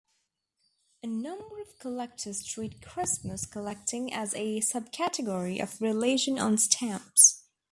[1.03, 7.43] A number of collectors treat Christmas collecting as a subcategory of religion on stamps.